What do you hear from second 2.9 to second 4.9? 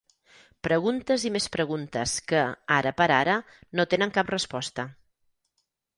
per ara, no tenen cap resposta.